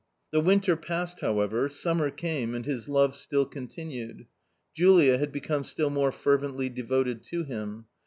The 0.31 0.39
winter 0.41 0.75
passed 0.75 1.19
however, 1.19 1.69
summer 1.69 2.09
came, 2.09 2.55
and 2.55 2.65
his 2.65 2.89
love 2.89 3.15
still 3.15 3.45
continued. 3.45 4.25
Julia 4.73 5.19
had 5.19 5.31
become 5.31 5.63
still 5.63 5.91
more 5.91 6.11
fervently 6.11 6.69
de 6.69 6.81
voted 6.83 7.23
to 7.25 7.43
him. 7.43 7.85